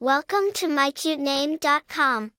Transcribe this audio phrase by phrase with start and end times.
[0.00, 2.30] Welcome to mycutename.com.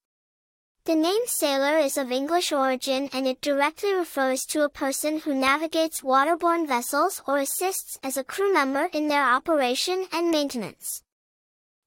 [0.86, 5.36] The name sailor is of English origin and it directly refers to a person who
[5.36, 11.04] navigates waterborne vessels or assists as a crew member in their operation and maintenance.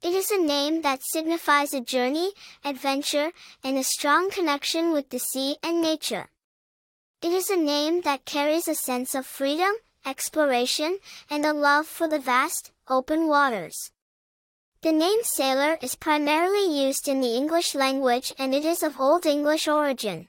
[0.03, 2.33] It is a name that signifies a journey,
[2.63, 3.31] adventure,
[3.65, 6.29] and a strong connection with the sea and nature.
[7.23, 9.73] It is a name that carries a sense of freedom,
[10.05, 10.99] exploration,
[11.31, 13.91] and a love for the vast, open waters.
[14.83, 19.25] The name sailor is primarily used in the English language and it is of Old
[19.25, 20.27] English origin.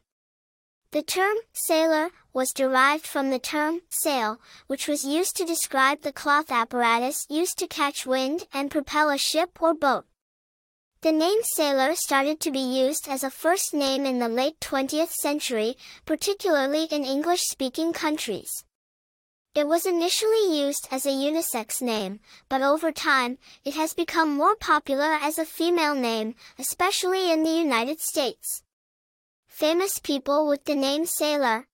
[0.92, 6.14] The term sailor was derived from the term sail, which was used to describe the
[6.14, 10.06] cloth apparatus used to catch wind and propel a ship or boat.
[11.02, 15.14] The name sailor started to be used as a first name in the late 20th
[15.14, 18.52] century, particularly in English-speaking countries.
[19.56, 24.56] It was initially used as a unisex name, but over time, it has become more
[24.56, 28.64] popular as a female name, especially in the United States.
[29.46, 31.68] Famous people with the name Sailor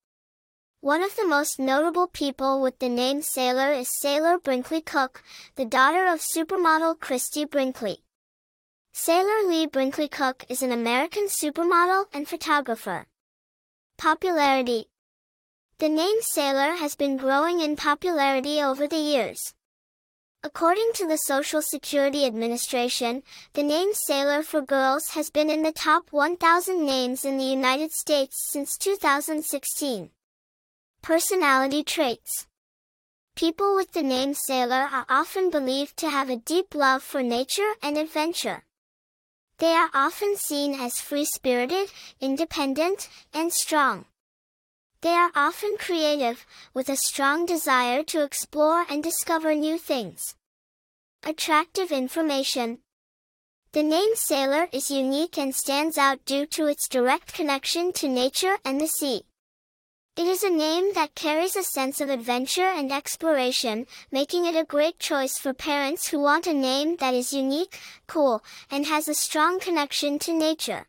[0.82, 5.24] One of the most notable people with the name Sailor is Sailor Brinkley Cook,
[5.56, 8.04] the daughter of supermodel Christie Brinkley.
[8.92, 13.08] Sailor Lee Brinkley Cook is an American supermodel and photographer.
[13.98, 14.90] Popularity
[15.80, 19.54] the name sailor has been growing in popularity over the years.
[20.44, 25.72] According to the Social Security Administration, the name sailor for girls has been in the
[25.72, 30.10] top 1,000 names in the United States since 2016.
[31.02, 32.48] Personality traits.
[33.38, 37.72] People with the name sailor are often believed to have a deep love for nature
[37.82, 38.66] and adventure.
[39.60, 44.06] They are often seen as free-spirited, independent, and strong.
[45.02, 50.36] They are often creative, with a strong desire to explore and discover new things.
[51.24, 52.80] Attractive information.
[53.72, 58.58] The name Sailor is unique and stands out due to its direct connection to nature
[58.66, 59.22] and the sea.
[60.18, 64.66] It is a name that carries a sense of adventure and exploration, making it a
[64.66, 69.14] great choice for parents who want a name that is unique, cool, and has a
[69.14, 70.89] strong connection to nature.